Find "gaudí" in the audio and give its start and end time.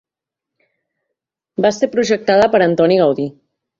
3.03-3.29